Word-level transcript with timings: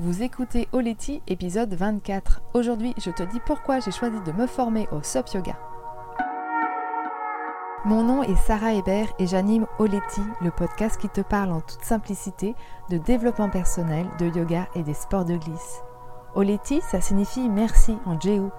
Vous 0.00 0.22
écoutez 0.22 0.68
Oleti, 0.70 1.22
épisode 1.26 1.74
24. 1.74 2.40
Aujourd'hui, 2.54 2.94
je 2.98 3.10
te 3.10 3.24
dis 3.24 3.40
pourquoi 3.44 3.80
j'ai 3.80 3.90
choisi 3.90 4.20
de 4.24 4.30
me 4.30 4.46
former 4.46 4.86
au 4.92 5.02
SUP 5.02 5.26
Yoga. 5.34 5.58
Mon 7.84 8.04
nom 8.04 8.22
est 8.22 8.36
Sarah 8.36 8.74
Hébert 8.74 9.08
et 9.18 9.26
j'anime 9.26 9.66
Oleti, 9.80 10.20
le 10.40 10.52
podcast 10.52 11.00
qui 11.00 11.08
te 11.08 11.20
parle 11.20 11.50
en 11.50 11.60
toute 11.62 11.82
simplicité 11.82 12.54
de 12.90 12.98
développement 12.98 13.50
personnel, 13.50 14.06
de 14.20 14.26
yoga 14.26 14.68
et 14.76 14.84
des 14.84 14.94
sports 14.94 15.24
de 15.24 15.36
glisse. 15.36 15.82
Oleti, 16.36 16.80
ça 16.80 17.00
signifie 17.00 17.48
merci 17.48 17.98
en 18.06 18.20
Jéhu, 18.20 18.50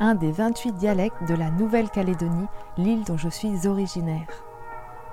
un 0.00 0.14
des 0.14 0.32
28 0.32 0.72
dialectes 0.72 1.28
de 1.28 1.34
la 1.34 1.50
Nouvelle-Calédonie, 1.50 2.46
l'île 2.78 3.04
dont 3.04 3.18
je 3.18 3.28
suis 3.28 3.66
originaire. 3.66 4.28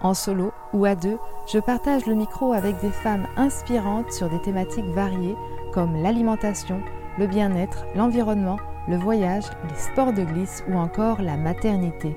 En 0.01 0.13
solo 0.13 0.53
ou 0.71 0.85
à 0.85 0.95
deux, 0.95 1.17
je 1.45 1.59
partage 1.59 2.05
le 2.05 2.15
micro 2.15 2.53
avec 2.53 2.79
des 2.79 2.91
femmes 2.91 3.27
inspirantes 3.35 4.13
sur 4.13 4.29
des 4.29 4.41
thématiques 4.41 4.85
variées 4.85 5.35
comme 5.73 5.95
l'alimentation, 6.01 6.81
le 7.17 7.27
bien-être, 7.27 7.85
l'environnement, 7.95 8.57
le 8.87 8.97
voyage, 8.97 9.45
les 9.69 9.75
sports 9.75 10.13
de 10.13 10.23
glisse 10.23 10.63
ou 10.69 10.75
encore 10.75 11.21
la 11.21 11.37
maternité. 11.37 12.15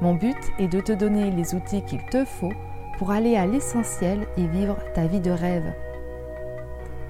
Mon 0.00 0.14
but 0.14 0.38
est 0.58 0.68
de 0.68 0.80
te 0.80 0.92
donner 0.92 1.30
les 1.30 1.54
outils 1.54 1.82
qu'il 1.82 2.04
te 2.06 2.24
faut 2.24 2.52
pour 2.98 3.10
aller 3.10 3.36
à 3.36 3.46
l'essentiel 3.46 4.26
et 4.36 4.46
vivre 4.46 4.76
ta 4.94 5.06
vie 5.06 5.20
de 5.20 5.30
rêve. 5.30 5.72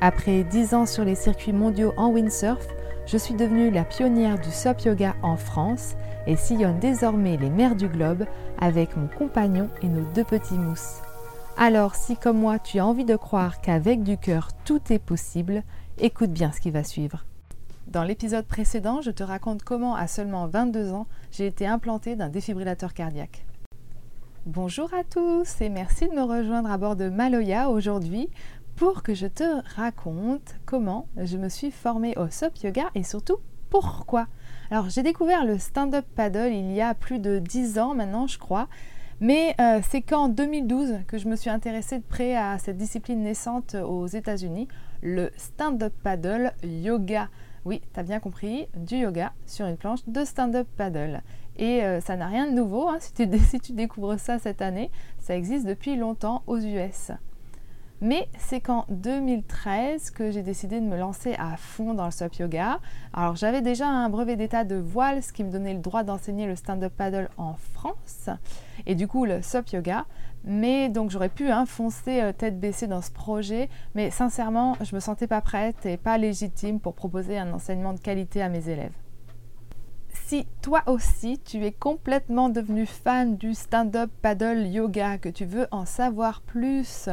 Après 0.00 0.44
10 0.44 0.74
ans 0.74 0.86
sur 0.86 1.04
les 1.04 1.14
circuits 1.14 1.52
mondiaux 1.52 1.92
en 1.96 2.08
windsurf, 2.08 2.66
je 3.06 3.16
suis 3.16 3.34
devenue 3.34 3.70
la 3.70 3.84
pionnière 3.84 4.38
du 4.38 4.50
SUP 4.50 4.82
Yoga 4.82 5.14
en 5.22 5.36
France 5.36 5.94
et 6.26 6.36
sillonne 6.36 6.78
désormais 6.78 7.36
les 7.36 7.50
mers 7.50 7.74
du 7.74 7.88
globe 7.88 8.24
avec 8.60 8.96
mon 8.96 9.08
compagnon 9.08 9.68
et 9.82 9.88
nos 9.88 10.04
deux 10.14 10.24
petits 10.24 10.58
mousses. 10.58 11.02
Alors 11.62 11.94
si 11.94 12.16
comme 12.16 12.38
moi 12.38 12.58
tu 12.58 12.78
as 12.78 12.86
envie 12.86 13.04
de 13.04 13.16
croire 13.16 13.60
qu'avec 13.60 14.02
du 14.02 14.16
cœur 14.16 14.48
tout 14.64 14.80
est 14.90 14.98
possible, 14.98 15.62
écoute 15.98 16.30
bien 16.30 16.52
ce 16.52 16.60
qui 16.62 16.70
va 16.70 16.82
suivre. 16.82 17.26
Dans 17.86 18.02
l'épisode 18.02 18.46
précédent, 18.46 19.02
je 19.02 19.10
te 19.10 19.22
raconte 19.22 19.62
comment 19.62 19.94
à 19.94 20.06
seulement 20.06 20.46
22 20.46 20.90
ans, 20.92 21.06
j'ai 21.30 21.46
été 21.46 21.66
implantée 21.66 22.16
d'un 22.16 22.30
défibrillateur 22.30 22.94
cardiaque. 22.94 23.44
Bonjour 24.46 24.88
à 24.94 25.04
tous 25.04 25.60
et 25.60 25.68
merci 25.68 26.08
de 26.08 26.14
me 26.14 26.22
rejoindre 26.22 26.70
à 26.70 26.78
bord 26.78 26.96
de 26.96 27.10
Maloya 27.10 27.68
aujourd'hui 27.68 28.30
pour 28.76 29.02
que 29.02 29.12
je 29.12 29.26
te 29.26 29.44
raconte 29.76 30.54
comment 30.64 31.08
je 31.18 31.36
me 31.36 31.50
suis 31.50 31.70
formée 31.70 32.16
au 32.16 32.30
SUP 32.30 32.56
Yoga 32.62 32.84
et 32.94 33.02
surtout 33.02 33.36
pourquoi. 33.68 34.28
Alors 34.70 34.88
j'ai 34.88 35.02
découvert 35.02 35.44
le 35.44 35.58
stand-up 35.58 36.06
paddle 36.16 36.54
il 36.54 36.72
y 36.72 36.80
a 36.80 36.94
plus 36.94 37.18
de 37.18 37.38
10 37.38 37.78
ans 37.78 37.94
maintenant 37.94 38.26
je 38.26 38.38
crois, 38.38 38.66
mais 39.20 39.54
euh, 39.60 39.80
c'est 39.88 40.00
qu'en 40.00 40.28
2012 40.28 41.00
que 41.06 41.18
je 41.18 41.28
me 41.28 41.36
suis 41.36 41.50
intéressée 41.50 41.98
de 41.98 42.04
près 42.04 42.36
à 42.36 42.58
cette 42.58 42.78
discipline 42.78 43.22
naissante 43.22 43.74
aux 43.74 44.06
États-Unis, 44.06 44.66
le 45.02 45.30
stand-up 45.36 45.92
paddle 46.02 46.52
yoga. 46.62 47.28
Oui, 47.66 47.82
tu 47.92 48.00
as 48.00 48.02
bien 48.02 48.20
compris, 48.20 48.66
du 48.74 48.96
yoga 48.96 49.32
sur 49.46 49.66
une 49.66 49.76
planche 49.76 50.00
de 50.06 50.24
stand-up 50.24 50.66
paddle. 50.76 51.22
Et 51.58 51.84
euh, 51.84 52.00
ça 52.00 52.16
n'a 52.16 52.26
rien 52.26 52.50
de 52.50 52.54
nouveau, 52.56 52.88
hein, 52.88 52.96
si, 53.00 53.12
tu, 53.12 53.38
si 53.38 53.60
tu 53.60 53.72
découvres 53.72 54.18
ça 54.18 54.38
cette 54.38 54.62
année, 54.62 54.90
ça 55.18 55.36
existe 55.36 55.66
depuis 55.66 55.96
longtemps 55.96 56.42
aux 56.46 56.58
US. 56.58 57.12
Mais 58.02 58.28
c'est 58.38 58.60
qu'en 58.60 58.86
2013 58.88 60.10
que 60.10 60.30
j'ai 60.30 60.42
décidé 60.42 60.80
de 60.80 60.86
me 60.86 60.96
lancer 60.96 61.34
à 61.34 61.58
fond 61.58 61.92
dans 61.92 62.06
le 62.06 62.10
SUP 62.10 62.36
yoga. 62.36 62.80
Alors 63.12 63.36
j'avais 63.36 63.60
déjà 63.60 63.88
un 63.88 64.08
brevet 64.08 64.36
d'état 64.36 64.64
de 64.64 64.76
voile, 64.76 65.22
ce 65.22 65.34
qui 65.34 65.44
me 65.44 65.50
donnait 65.50 65.74
le 65.74 65.80
droit 65.80 66.02
d'enseigner 66.02 66.46
le 66.46 66.56
stand-up 66.56 66.94
paddle 66.96 67.28
en 67.36 67.54
France 67.74 68.30
et 68.86 68.94
du 68.94 69.06
coup 69.06 69.26
le 69.26 69.42
SUP 69.42 69.68
yoga. 69.72 70.06
Mais 70.44 70.88
donc 70.88 71.10
j'aurais 71.10 71.28
pu 71.28 71.50
hein, 71.50 71.66
foncer 71.66 72.22
euh, 72.22 72.32
tête 72.32 72.58
baissée 72.58 72.86
dans 72.86 73.02
ce 73.02 73.10
projet, 73.10 73.68
mais 73.94 74.10
sincèrement 74.10 74.76
je 74.80 74.94
me 74.94 75.00
sentais 75.00 75.26
pas 75.26 75.42
prête 75.42 75.84
et 75.84 75.98
pas 75.98 76.16
légitime 76.16 76.80
pour 76.80 76.94
proposer 76.94 77.36
un 77.36 77.52
enseignement 77.52 77.92
de 77.92 78.00
qualité 78.00 78.40
à 78.40 78.48
mes 78.48 78.70
élèves. 78.70 78.94
Si 80.08 80.46
toi 80.62 80.82
aussi 80.86 81.38
tu 81.44 81.66
es 81.66 81.72
complètement 81.72 82.48
devenu 82.48 82.86
fan 82.86 83.36
du 83.36 83.52
stand-up 83.52 84.10
paddle 84.22 84.66
yoga, 84.66 85.18
que 85.18 85.28
tu 85.28 85.44
veux 85.44 85.66
en 85.70 85.84
savoir 85.84 86.40
plus 86.40 87.10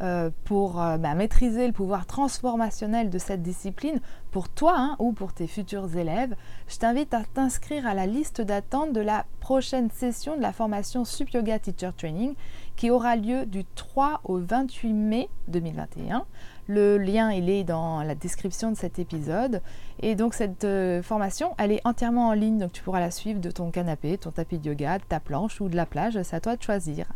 euh, 0.00 0.30
pour 0.44 0.80
euh, 0.80 0.96
bah, 0.96 1.14
maîtriser 1.14 1.66
le 1.66 1.74
pouvoir 1.74 2.06
transformationnel 2.06 3.10
de 3.10 3.18
cette 3.18 3.42
discipline 3.42 4.00
pour 4.30 4.48
toi 4.48 4.74
hein, 4.76 4.96
ou 4.98 5.12
pour 5.12 5.34
tes 5.34 5.46
futurs 5.46 5.94
élèves, 5.94 6.34
je 6.68 6.78
t'invite 6.78 7.12
à 7.12 7.22
t'inscrire 7.22 7.86
à 7.86 7.92
la 7.92 8.06
liste 8.06 8.40
d'attente 8.40 8.94
de 8.94 9.00
la 9.02 9.26
prochaine 9.40 9.90
session 9.90 10.36
de 10.36 10.40
la 10.40 10.52
formation 10.52 11.04
Sup 11.04 11.28
Yoga 11.30 11.58
Teacher 11.58 11.90
Training 11.94 12.34
qui 12.76 12.90
aura 12.90 13.14
lieu 13.14 13.44
du 13.44 13.66
3 13.74 14.22
au 14.24 14.38
28 14.38 14.92
mai 14.94 15.28
2021. 15.48 16.24
Le 16.66 16.96
lien 16.96 17.28
est 17.28 17.64
dans 17.64 18.02
la 18.02 18.14
description 18.14 18.70
de 18.70 18.76
cet 18.78 18.98
épisode 18.98 19.60
et 20.00 20.14
donc 20.14 20.32
cette 20.32 20.64
euh, 20.64 21.02
formation 21.02 21.52
elle 21.58 21.72
est 21.72 21.80
entièrement 21.84 22.28
en 22.28 22.32
ligne 22.32 22.56
donc 22.56 22.72
tu 22.72 22.82
pourras 22.82 23.00
la 23.00 23.10
suivre 23.10 23.40
de 23.40 23.50
ton 23.50 23.70
canapé, 23.70 24.16
ton 24.16 24.30
tapis 24.30 24.58
de 24.58 24.70
yoga, 24.70 24.98
de 24.98 25.04
ta 25.04 25.20
planche 25.20 25.60
ou 25.60 25.68
de 25.68 25.76
la 25.76 25.84
plage, 25.84 26.18
c'est 26.22 26.36
à 26.36 26.40
toi 26.40 26.56
de 26.56 26.62
choisir. 26.62 27.06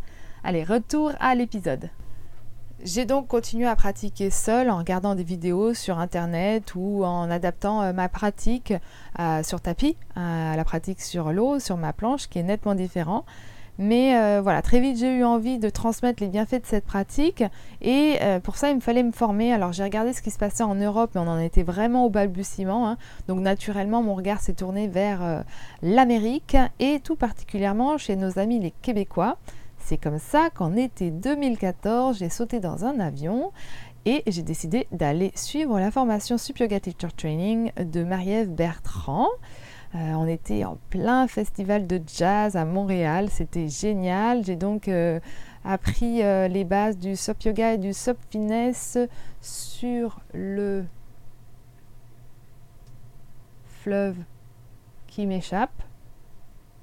Allez, 0.42 0.64
retour 0.64 1.12
à 1.18 1.34
l'épisode. 1.34 1.88
J'ai 2.84 3.06
donc 3.06 3.28
continué 3.28 3.66
à 3.66 3.76
pratiquer 3.76 4.28
seule 4.28 4.68
en 4.68 4.76
regardant 4.76 5.14
des 5.14 5.24
vidéos 5.24 5.72
sur 5.72 5.98
internet 5.98 6.74
ou 6.74 7.02
en 7.02 7.30
adaptant 7.30 7.80
euh, 7.80 7.94
ma 7.94 8.10
pratique 8.10 8.74
euh, 9.18 9.42
sur 9.42 9.62
tapis 9.62 9.96
à 10.16 10.54
la 10.54 10.64
pratique 10.64 11.00
sur 11.00 11.32
l'eau, 11.32 11.58
sur 11.60 11.78
ma 11.78 11.94
planche 11.94 12.28
qui 12.28 12.40
est 12.40 12.42
nettement 12.42 12.74
différent. 12.74 13.24
Mais 13.78 14.18
euh, 14.18 14.42
voilà, 14.42 14.60
très 14.60 14.80
vite 14.80 14.98
j'ai 14.98 15.16
eu 15.16 15.24
envie 15.24 15.58
de 15.58 15.70
transmettre 15.70 16.22
les 16.22 16.28
bienfaits 16.28 16.60
de 16.60 16.66
cette 16.66 16.84
pratique 16.84 17.42
et 17.80 18.18
pour 18.42 18.56
ça 18.56 18.68
il 18.68 18.76
me 18.76 18.80
fallait 18.80 19.02
me 19.02 19.12
former. 19.12 19.54
Alors 19.54 19.72
j'ai 19.72 19.82
regardé 19.82 20.12
ce 20.12 20.20
qui 20.20 20.30
se 20.30 20.38
passait 20.38 20.62
en 20.62 20.74
Europe 20.74 21.12
mais 21.14 21.22
on 21.22 21.26
en 21.26 21.38
était 21.38 21.62
vraiment 21.62 22.04
au 22.04 22.10
balbutiement. 22.10 22.86
Hein. 22.86 22.98
Donc 23.28 23.40
naturellement 23.40 24.02
mon 24.02 24.14
regard 24.14 24.40
s'est 24.40 24.52
tourné 24.52 24.88
vers 24.88 25.42
l'Amérique 25.80 26.58
et 26.80 27.00
tout 27.00 27.16
particulièrement 27.16 27.96
chez 27.96 28.14
nos 28.14 28.38
amis 28.38 28.60
les 28.60 28.72
Québécois. 28.82 29.38
C'est 29.84 29.98
comme 29.98 30.18
ça 30.18 30.48
qu'en 30.48 30.76
été 30.76 31.10
2014, 31.10 32.16
j'ai 32.16 32.30
sauté 32.30 32.58
dans 32.58 32.86
un 32.86 33.00
avion 33.00 33.52
et 34.06 34.22
j'ai 34.26 34.40
décidé 34.40 34.88
d'aller 34.92 35.30
suivre 35.34 35.78
la 35.78 35.90
formation 35.90 36.38
Sup 36.38 36.58
Yoga 36.58 36.80
Teacher 36.80 37.08
Training 37.14 37.70
de 37.76 38.02
Marie-Ève 38.02 38.48
Bertrand. 38.48 39.28
Euh, 39.94 39.98
on 40.14 40.26
était 40.26 40.64
en 40.64 40.78
plein 40.88 41.28
festival 41.28 41.86
de 41.86 42.00
jazz 42.06 42.56
à 42.56 42.64
Montréal, 42.64 43.28
c'était 43.28 43.68
génial. 43.68 44.42
J'ai 44.42 44.56
donc 44.56 44.88
euh, 44.88 45.20
appris 45.66 46.22
euh, 46.22 46.48
les 46.48 46.64
bases 46.64 46.96
du 46.96 47.14
Sup 47.14 47.42
Yoga 47.42 47.74
et 47.74 47.78
du 47.78 47.92
Sup 47.92 48.16
Finesse 48.30 48.96
sur 49.42 50.18
le 50.32 50.86
fleuve 53.82 54.16
qui 55.08 55.26
m'échappe. 55.26 55.82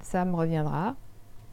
Ça 0.02 0.24
me 0.24 0.36
reviendra 0.36 0.94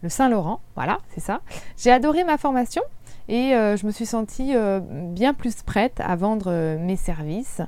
le 0.01 0.09
Saint-Laurent, 0.09 0.61
voilà, 0.75 0.99
c'est 1.09 1.19
ça. 1.19 1.41
J'ai 1.77 1.91
adoré 1.91 2.23
ma 2.23 2.37
formation 2.37 2.81
et 3.27 3.53
euh, 3.53 3.77
je 3.77 3.85
me 3.85 3.91
suis 3.91 4.07
sentie 4.07 4.55
euh, 4.55 4.79
bien 4.81 5.33
plus 5.35 5.61
prête 5.61 5.99
à 5.99 6.15
vendre 6.15 6.47
euh, 6.47 6.77
mes 6.79 6.95
services. 6.95 7.61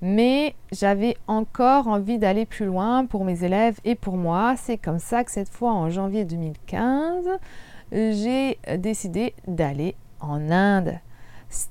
Mais 0.00 0.54
j'avais 0.70 1.16
encore 1.26 1.88
envie 1.88 2.18
d'aller 2.18 2.46
plus 2.46 2.66
loin 2.66 3.06
pour 3.06 3.24
mes 3.24 3.42
élèves 3.42 3.78
et 3.84 3.94
pour 3.94 4.16
moi. 4.16 4.54
C'est 4.56 4.76
comme 4.76 4.98
ça 5.00 5.24
que 5.24 5.30
cette 5.30 5.48
fois, 5.48 5.72
en 5.72 5.90
janvier 5.90 6.24
2015, 6.24 7.26
j'ai 7.90 8.58
décidé 8.76 9.34
d'aller 9.48 9.96
en 10.20 10.50
Inde. 10.52 11.00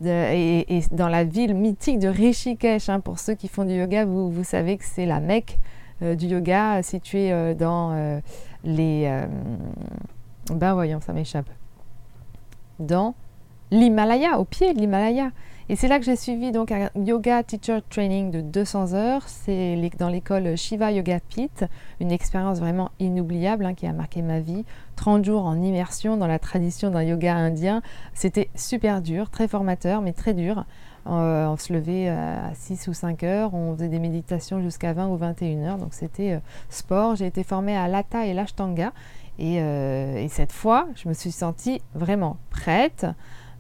et, 0.03 0.81
dans 0.91 1.07
la 1.07 1.23
ville 1.23 1.53
mythique 1.53 1.99
de 1.99 2.09
Rishikesh, 2.09 2.89
hein, 2.89 2.99
pour 2.99 3.19
ceux 3.19 3.35
qui 3.35 3.47
font 3.47 3.63
du 3.63 3.75
yoga, 3.75 4.03
vous, 4.03 4.29
vous 4.29 4.43
savez 4.43 4.77
que 4.77 4.83
c'est 4.83 5.05
la 5.05 5.21
Mecque 5.21 5.57
du 6.01 6.25
yoga 6.25 6.83
située 6.83 7.55
dans 7.55 8.19
les... 8.67 9.05
Euh, 9.07 9.25
ben 10.51 10.73
voyons, 10.73 11.01
ça 11.01 11.13
m'échappe. 11.13 11.49
Dans 12.79 13.15
l'Himalaya, 13.71 14.39
au 14.39 14.45
pied 14.45 14.73
de 14.73 14.79
l'Himalaya. 14.79 15.31
Et 15.69 15.75
c'est 15.75 15.89
là 15.89 15.99
que 15.99 16.05
j'ai 16.05 16.15
suivi 16.15 16.53
donc 16.53 16.71
un 16.71 16.89
yoga 16.95 17.43
teacher 17.43 17.79
training 17.89 18.31
de 18.31 18.39
200 18.39 18.93
heures. 18.93 19.23
C'est 19.27 19.77
dans 19.99 20.07
l'école 20.07 20.55
Shiva 20.55 20.91
Yoga 20.91 21.19
Pit, 21.19 21.65
une 21.99 22.11
expérience 22.11 22.59
vraiment 22.59 22.91
inoubliable 22.99 23.65
hein, 23.65 23.73
qui 23.73 23.85
a 23.85 23.91
marqué 23.91 24.21
ma 24.21 24.39
vie. 24.39 24.63
30 24.95 25.25
jours 25.25 25.45
en 25.45 25.61
immersion 25.61 26.15
dans 26.15 26.27
la 26.27 26.39
tradition 26.39 26.89
d'un 26.89 27.03
yoga 27.03 27.35
indien. 27.35 27.81
C'était 28.13 28.49
super 28.55 29.01
dur, 29.01 29.29
très 29.29 29.49
formateur, 29.49 30.01
mais 30.01 30.13
très 30.13 30.33
dur. 30.33 30.65
Euh, 31.09 31.47
on 31.47 31.57
se 31.57 31.71
levait 31.71 32.09
à 32.09 32.53
6 32.53 32.87
ou 32.87 32.93
5 32.93 33.23
heures, 33.23 33.53
on 33.53 33.73
faisait 33.75 33.87
des 33.87 33.99
méditations 33.99 34.61
jusqu'à 34.61 34.93
20 34.93 35.07
ou 35.07 35.15
21 35.15 35.63
heures, 35.63 35.77
donc 35.77 35.93
c'était 35.93 36.33
euh, 36.33 36.39
sport. 36.69 37.15
J'ai 37.15 37.27
été 37.27 37.43
formée 37.43 37.77
à 37.77 37.87
l'Ata 37.87 38.25
et 38.25 38.33
l'Ashtanga, 38.33 38.91
et, 39.39 39.61
euh, 39.61 40.17
et, 40.17 40.27
cette 40.27 40.51
fois, 40.51 40.87
je 40.95 41.07
me 41.07 41.13
suis 41.13 41.31
sentie 41.31 41.81
vraiment 41.95 42.37
prête. 42.49 43.05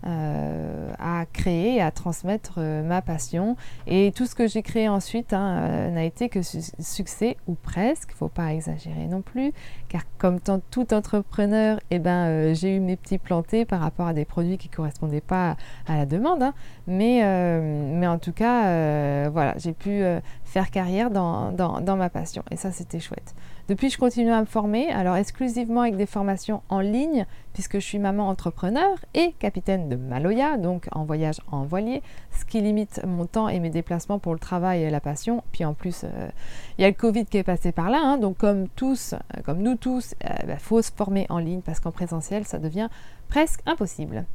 euh, 0.05 0.86
créer, 1.33 1.81
à 1.81 1.91
transmettre 1.91 2.55
euh, 2.57 2.83
ma 2.83 3.01
passion. 3.01 3.55
Et 3.85 4.11
tout 4.15 4.25
ce 4.25 4.35
que 4.35 4.47
j'ai 4.47 4.61
créé 4.61 4.89
ensuite 4.89 5.33
hein, 5.33 5.59
euh, 5.61 5.91
n'a 5.91 6.03
été 6.03 6.29
que 6.29 6.41
succès, 6.41 7.37
ou 7.47 7.55
presque, 7.55 8.09
il 8.09 8.13
ne 8.13 8.17
faut 8.17 8.27
pas 8.27 8.53
exagérer 8.53 9.07
non 9.07 9.21
plus, 9.21 9.53
car 9.89 10.01
comme 10.17 10.39
tout 10.39 10.93
entrepreneur, 10.93 11.79
eh 11.91 11.99
ben, 11.99 12.53
j'ai 12.53 12.75
eu 12.75 12.79
mes 12.79 12.95
petits 12.95 13.17
plantés 13.17 13.65
par 13.65 13.79
rapport 13.79 14.07
à 14.07 14.13
des 14.13 14.25
produits 14.25 14.57
qui 14.57 14.69
ne 14.69 14.75
correspondaient 14.75 15.21
pas 15.21 15.55
à, 15.87 15.95
la 15.95 16.05
demande. 16.05 16.43
Hein. 16.43 16.53
Mais, 16.87 17.21
mais 17.61 18.07
en 18.07 18.17
tout 18.17 18.33
cas, 18.33 19.29
voilà, 19.29 19.53
j'ai 19.57 19.73
pu 19.73 20.01
faire 20.43 20.71
carrière 20.71 21.11
dans, 21.11 21.51
dans 21.51 21.95
ma 21.95 22.09
passion. 22.09 22.43
Et 22.51 22.55
ça, 22.55 22.71
c'était 22.71 22.99
chouette. 22.99 23.35
Depuis, 23.67 23.89
je 23.89 23.97
continue 23.97 24.31
à 24.31 24.39
me 24.39 24.45
former, 24.45 24.89
alors 24.91 25.17
exclusivement 25.17 25.81
avec 25.81 25.97
des 25.97 26.05
formations 26.05 26.61
en 26.69 26.79
ligne, 26.79 27.25
puisque 27.51 27.79
je 27.79 27.85
suis 27.85 27.99
maman 27.99 28.29
entrepreneur 28.29 28.95
et 29.13 29.33
capitaine 29.39 29.89
de 29.89 29.97
Maloya, 29.97 30.55
donc 30.55 30.87
en 30.93 31.03
voyage 31.03 31.41
en 31.51 31.65
voilier, 31.65 32.01
ce 32.31 32.45
qui 32.45 32.61
limite 32.61 33.01
mon 33.05 33.25
temps 33.25 33.49
et 33.49 33.59
mes 33.59 33.69
déplacements 33.69 34.19
pour 34.19 34.31
le 34.31 34.39
travail 34.39 34.83
et 34.83 34.89
la 34.89 35.01
passion. 35.01 35.43
Puis 35.51 35.65
en 35.65 35.73
plus, 35.73 36.05
euh, 36.05 36.29
il 36.77 36.83
y 36.83 36.85
a 36.85 36.87
le 36.87 36.95
Covid 36.95 37.25
qui 37.25 37.39
est 37.39 37.43
passé 37.43 37.73
par 37.73 37.89
là, 37.89 37.99
hein, 38.01 38.17
donc 38.17 38.37
comme 38.37 38.69
tous, 38.69 39.13
euh, 39.13 39.41
comme 39.43 39.59
nous 39.59 39.75
tous, 39.75 40.15
il 40.21 40.27
euh, 40.27 40.47
bah, 40.47 40.59
faut 40.59 40.81
se 40.81 40.91
former 40.93 41.25
en 41.27 41.39
ligne 41.39 41.59
parce 41.59 41.81
qu'en 41.81 41.91
présentiel, 41.91 42.45
ça 42.45 42.59
devient 42.59 42.87
presque 43.27 43.59
impossible. 43.65 44.25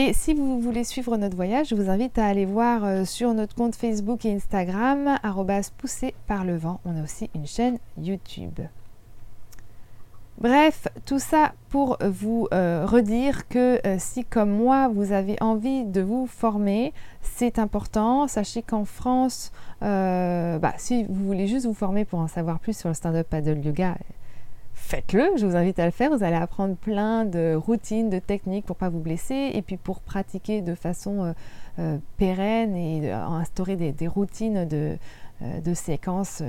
Et 0.00 0.12
si 0.12 0.32
vous 0.32 0.60
voulez 0.60 0.84
suivre 0.84 1.16
notre 1.16 1.34
voyage, 1.34 1.70
je 1.70 1.74
vous 1.74 1.90
invite 1.90 2.20
à 2.20 2.26
aller 2.26 2.44
voir 2.44 2.84
euh, 2.84 3.04
sur 3.04 3.34
notre 3.34 3.56
compte 3.56 3.74
Facebook 3.74 4.24
et 4.24 4.32
Instagram, 4.32 5.18
poussé 5.76 6.14
par 6.28 6.44
le 6.44 6.56
vent. 6.56 6.78
On 6.84 6.96
a 6.96 7.02
aussi 7.02 7.28
une 7.34 7.48
chaîne 7.48 7.80
YouTube. 8.00 8.60
Bref, 10.40 10.86
tout 11.04 11.18
ça 11.18 11.50
pour 11.68 11.98
vous 12.00 12.46
euh, 12.54 12.86
redire 12.86 13.48
que 13.48 13.84
euh, 13.84 13.96
si 13.98 14.24
comme 14.24 14.52
moi 14.52 14.86
vous 14.86 15.10
avez 15.10 15.36
envie 15.40 15.82
de 15.82 16.00
vous 16.00 16.28
former, 16.28 16.92
c'est 17.20 17.58
important. 17.58 18.28
Sachez 18.28 18.62
qu'en 18.62 18.84
France, 18.84 19.50
bah, 19.80 20.74
si 20.76 21.06
vous 21.08 21.26
voulez 21.26 21.48
juste 21.48 21.66
vous 21.66 21.74
former 21.74 22.04
pour 22.04 22.20
en 22.20 22.28
savoir 22.28 22.60
plus 22.60 22.78
sur 22.78 22.88
le 22.88 22.94
stand-up 22.94 23.26
paddle 23.28 23.66
yoga, 23.66 23.96
faites-le, 24.88 25.36
je 25.36 25.44
vous 25.44 25.54
invite 25.54 25.78
à 25.78 25.84
le 25.84 25.90
faire. 25.90 26.10
Vous 26.10 26.24
allez 26.24 26.36
apprendre 26.36 26.74
plein 26.74 27.26
de 27.26 27.54
routines, 27.54 28.08
de 28.08 28.18
techniques 28.18 28.64
pour 28.64 28.76
pas 28.76 28.88
vous 28.88 29.00
blesser 29.00 29.50
et 29.52 29.60
puis 29.60 29.76
pour 29.76 30.00
pratiquer 30.00 30.62
de 30.62 30.74
façon 30.74 31.24
euh, 31.24 31.32
euh, 31.78 31.98
pérenne 32.16 32.74
et 32.74 33.12
instaurer 33.12 33.76
des, 33.76 34.08
routines 34.08 34.64
de, 34.64 34.96
euh, 35.42 35.74
séquences 35.74 36.42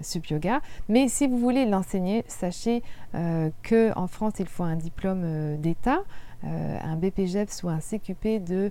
sub 0.00 0.24
yoga. 0.26 0.60
Mais 0.88 1.08
si 1.08 1.26
vous 1.26 1.38
voulez 1.38 1.66
l'enseigner, 1.66 2.24
sachez 2.28 2.84
qu'en 3.12 4.06
France, 4.06 4.34
il 4.38 4.46
faut 4.46 4.62
un 4.62 4.76
diplôme 4.76 5.56
d'État, 5.56 6.02
un 6.44 6.96
BPGEPS 6.96 7.64
ou 7.64 7.68
un 7.68 7.80
CQP 7.80 8.44
de 8.44 8.70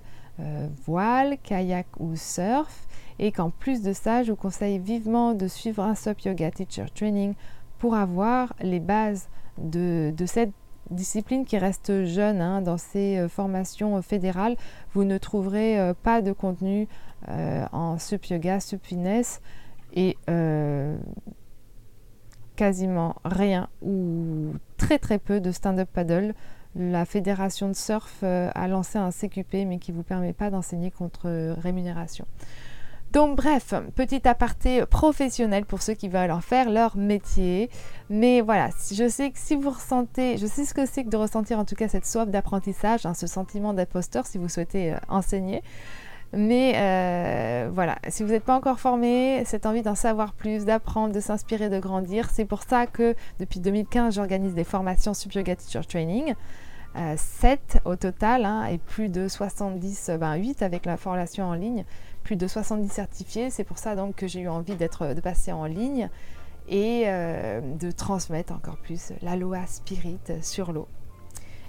voile, 0.86 1.36
kayak 1.42 1.86
ou 2.00 2.16
surf. 2.16 2.88
Et 3.18 3.30
qu'en 3.30 3.50
plus 3.50 3.82
de 3.82 3.92
ça, 3.92 4.22
je 4.22 4.32
vous 4.32 4.36
conseille 4.36 4.78
vivement 4.78 5.34
de 5.34 5.46
suivre 5.46 5.84
un 5.84 5.94
SUP 5.94 6.22
Yoga 6.22 6.50
Teacher 6.50 6.86
Training 6.92 7.34
pour 7.82 7.96
avoir 7.96 8.54
les 8.60 8.78
bases 8.78 9.28
de, 9.58 10.14
cette 10.26 10.52
discipline 10.92 11.44
qui 11.44 11.58
reste 11.58 12.04
jeune 12.04 12.40
hein, 12.40 12.62
dans 12.62 12.78
ces 12.78 13.18
euh, 13.18 13.28
formations 13.28 13.96
euh, 13.96 14.02
fédérales. 14.02 14.56
Vous 14.94 15.02
ne 15.02 15.18
trouverez 15.18 15.80
euh, 15.80 15.92
pas 15.92 16.22
de 16.22 16.30
contenu 16.30 16.86
en 17.26 17.98
sup 17.98 18.24
yoga, 18.26 18.60
sup 18.60 18.84
fitness 18.84 19.40
et 19.94 20.16
quasiment 22.56 23.16
rien 23.24 23.68
ou 23.80 24.54
très 24.76 24.98
très 24.98 25.18
peu 25.18 25.40
de 25.40 25.50
stand-up 25.50 25.88
paddle. 25.92 26.34
La 26.76 27.04
fédération 27.04 27.68
de 27.68 27.74
surf 27.74 28.22
a 28.22 28.68
lancé 28.68 28.98
un 28.98 29.10
CQP 29.10 29.66
mais 29.66 29.78
qui 29.78 29.92
ne 29.92 29.96
vous 29.96 30.02
permet 30.02 30.32
pas 30.32 30.50
d'enseigner 30.50 30.90
contre 30.90 31.54
rémunération. 31.60 32.26
Donc 33.12 33.36
bref, 33.36 33.74
petit 33.94 34.26
aparté 34.26 34.86
professionnel 34.86 35.66
pour 35.66 35.82
ceux 35.82 35.92
qui 35.92 36.08
veulent 36.08 36.30
en 36.30 36.40
faire 36.40 36.70
leur 36.70 36.96
métier. 36.96 37.68
Mais 38.08 38.40
voilà, 38.40 38.70
je 38.90 39.06
sais 39.06 39.30
que 39.30 39.38
si 39.38 39.54
vous 39.54 39.68
ressentez, 39.68 40.38
je 40.38 40.46
sais 40.46 40.64
ce 40.64 40.72
que 40.72 40.86
c'est 40.86 41.04
que 41.04 41.10
de 41.10 41.18
ressentir 41.18 41.58
en 41.58 41.66
tout 41.66 41.74
cas 41.74 41.88
cette 41.88 42.06
soif 42.06 42.30
d'apprentissage, 42.30 43.04
hein, 43.04 43.12
ce 43.12 43.26
sentiment 43.26 43.74
d'imposteur 43.74 44.26
si 44.26 44.38
vous 44.38 44.48
souhaitez 44.48 44.94
euh, 44.94 44.96
enseigner. 45.10 45.62
Mais 46.32 46.72
euh, 46.76 47.68
voilà, 47.74 47.98
si 48.08 48.22
vous 48.22 48.30
n'êtes 48.30 48.44
pas 48.44 48.56
encore 48.56 48.80
formé, 48.80 49.42
cette 49.44 49.66
envie 49.66 49.82
d'en 49.82 49.94
savoir 49.94 50.32
plus, 50.32 50.64
d'apprendre, 50.64 51.12
de 51.12 51.20
s'inspirer, 51.20 51.68
de 51.68 51.78
grandir, 51.78 52.30
c'est 52.32 52.46
pour 52.46 52.62
ça 52.62 52.86
que 52.86 53.14
depuis 53.38 53.60
2015, 53.60 54.14
j'organise 54.14 54.54
des 54.54 54.64
formations 54.64 55.12
Sub 55.12 55.32
Yoga 55.32 55.54
Teacher 55.54 55.84
Training. 55.86 56.34
7 57.16 57.60
euh, 57.86 57.90
au 57.90 57.96
total 57.96 58.44
hein, 58.44 58.64
et 58.66 58.78
plus 58.78 59.08
de 59.08 59.28
70, 59.28 60.10
ben 60.18 60.34
8 60.34 60.62
avec 60.62 60.86
la 60.86 60.96
formation 60.96 61.46
en 61.46 61.54
ligne 61.54 61.84
plus 62.22 62.36
de 62.36 62.46
70 62.46 62.88
certifiés. 62.88 63.50
C'est 63.50 63.64
pour 63.64 63.78
ça 63.78 63.96
donc 63.96 64.14
que 64.16 64.26
j'ai 64.26 64.40
eu 64.40 64.48
envie 64.48 64.76
d'être, 64.76 65.14
de 65.14 65.20
passer 65.20 65.52
en 65.52 65.64
ligne 65.64 66.08
et 66.68 67.04
euh, 67.06 67.60
de 67.60 67.90
transmettre 67.90 68.52
encore 68.52 68.76
plus 68.76 69.12
l'aloha 69.22 69.66
spirit 69.66 70.20
sur 70.42 70.72
l'eau. 70.72 70.86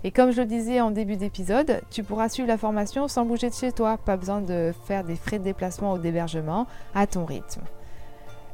Et 0.03 0.11
comme 0.11 0.31
je 0.31 0.41
le 0.41 0.47
disais 0.47 0.81
en 0.81 0.91
début 0.91 1.15
d'épisode, 1.15 1.81
tu 1.89 2.03
pourras 2.03 2.27
suivre 2.27 2.47
la 2.47 2.57
formation 2.57 3.07
sans 3.07 3.25
bouger 3.25 3.49
de 3.49 3.55
chez 3.55 3.71
toi, 3.71 3.97
pas 3.97 4.17
besoin 4.17 4.41
de 4.41 4.73
faire 4.85 5.05
des 5.05 5.15
frais 5.15 5.39
de 5.39 5.45
déplacement 5.45 5.93
ou 5.93 5.97
d'hébergement 5.97 6.67
à 6.93 7.07
ton 7.07 7.25
rythme. 7.25 7.61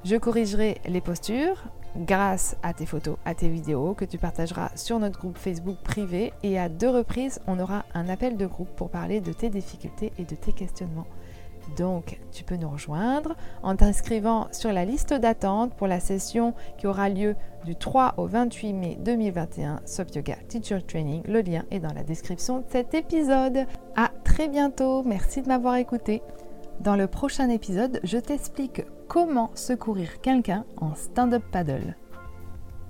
Je 0.06 0.16
corrigerai 0.16 0.78
les 0.88 1.02
postures 1.02 1.66
grâce 1.98 2.56
à 2.64 2.74
tes 2.74 2.86
photos, 2.86 3.18
à 3.26 3.36
tes 3.36 3.50
vidéos 3.50 3.94
que 3.94 4.06
tu 4.06 4.18
partageras 4.18 4.70
sur 4.76 5.00
notre 5.00 5.20
groupe 5.20 5.38
Facebook 5.38 5.78
privé 5.84 6.32
et 6.44 6.58
à 6.58 6.70
deux 6.70 6.90
reprises, 6.90 7.42
on 7.48 7.60
aura 7.60 7.84
un 7.94 8.08
appel 8.08 8.38
de 8.38 8.46
groupe 8.46 8.70
pour 8.76 8.90
parler 8.90 9.20
de 9.20 9.34
tes 9.34 9.50
difficultés 9.50 10.14
et 10.18 10.24
de 10.24 10.36
tes 10.36 10.54
questionnements. 10.54 11.08
Donc, 11.78 12.20
tu 12.32 12.44
peux 12.44 12.56
nous 12.56 12.70
rejoindre 12.70 13.36
en 13.62 13.76
t'inscrivant 13.76 14.48
sur 14.52 14.72
la 14.72 14.86
liste 14.86 15.14
d'attente 15.14 15.74
pour 15.76 15.88
la 15.88 16.00
session 16.00 16.54
qui 16.78 16.88
aura 16.88 17.10
lieu 17.10 17.36
du 17.66 17.76
3 17.76 18.16
au 18.18 18.26
28 18.26 18.74
mai 18.74 18.98
2021 19.02 19.82
Sop 19.86 20.16
Yoga 20.16 20.36
Teacher 20.48 20.82
Training. 20.82 21.22
Le 21.28 21.42
lien 21.42 21.66
est 21.72 21.80
dans 21.80 21.94
la 21.94 22.04
description 22.04 22.60
de 22.60 22.66
cet 22.70 22.94
épisode. 22.94 23.66
À 23.96 24.10
très 24.24 24.48
bientôt. 24.48 25.04
Merci 25.04 25.42
de 25.42 25.48
m'avoir 25.48 25.76
écouté. 25.76 26.22
Dans 26.80 26.96
le 26.96 27.08
prochain 27.08 27.50
épisode, 27.50 28.00
je 28.04 28.18
t'explique 28.18 28.84
comment 29.10 29.52
secourir 29.54 30.22
quelqu'un 30.22 30.64
en 30.78 30.96
stand-up 30.96 31.44
paddle. 31.52 31.96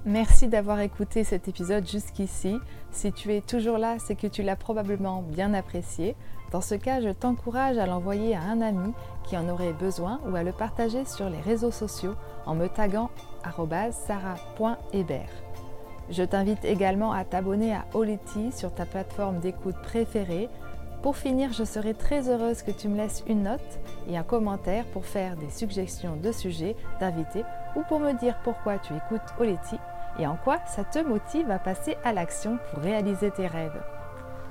Merci 0.06 0.48
d'avoir 0.48 0.80
écouté 0.80 1.24
cet 1.24 1.48
épisode 1.48 1.88
jusqu'ici. 1.88 2.58
Si 2.92 3.12
tu 3.12 3.34
es 3.34 3.42
toujours 3.42 3.80
là, 3.80 3.98
c'est 3.98 4.16
que 4.16 4.28
tu 4.28 4.44
l'as 4.44 4.56
probablement 4.56 5.24
bien 5.24 5.56
apprécié. 5.56 6.16
Dans 6.52 6.62
ce 6.62 6.76
cas, 6.76 7.02
je 7.02 7.10
t'encourage 7.10 7.80
à 7.80 7.88
l'envoyer 7.88 8.36
à 8.36 8.42
un 8.42 8.62
ami 8.62 8.94
qui 9.24 9.36
en 9.36 9.50
aurait 9.50 9.74
besoin 9.74 10.22
ou 10.30 10.36
à 10.36 10.44
le 10.44 10.52
partager 10.52 11.04
sur 11.06 11.28
les 11.28 11.42
réseaux 11.42 11.72
sociaux 11.72 12.14
en 12.46 12.54
me 12.54 12.68
taguant 12.68 13.10
sarah.hébert. 13.92 15.30
Je 16.12 16.24
t'invite 16.24 16.64
également 16.64 17.12
à 17.12 17.24
t'abonner 17.24 17.74
à 17.74 17.86
Oleti 17.94 18.52
sur 18.52 18.74
ta 18.74 18.86
plateforme 18.86 19.40
d'écoute 19.40 19.82
préférée. 19.84 20.48
Pour 21.02 21.16
finir, 21.16 21.54
je 21.54 21.64
serai 21.64 21.94
très 21.94 22.30
heureuse 22.30 22.62
que 22.62 22.72
tu 22.72 22.90
me 22.90 22.98
laisses 22.98 23.24
une 23.26 23.44
note 23.44 23.80
et 24.10 24.18
un 24.18 24.24
commentaire 24.24 24.86
pour 24.88 25.06
faire 25.06 25.38
des 25.38 25.50
suggestions 25.50 26.18
de 26.18 26.34
sujets, 26.34 26.76
d'invités 27.00 27.46
ou 27.78 27.84
pour 27.88 28.00
me 28.00 28.12
dire 28.14 28.38
pourquoi 28.44 28.80
tu 28.80 28.94
écoutes 28.94 29.34
Oleti 29.40 29.78
et 30.20 30.28
en 30.28 30.36
quoi 30.36 30.58
ça 30.66 30.84
te 30.84 31.00
motive 31.00 31.50
à 31.52 31.60
passer 31.60 31.96
à 32.04 32.12
l'action 32.12 32.60
pour 32.70 32.84
réaliser 32.84 33.32
tes 33.32 33.48
rêves. 33.48 33.82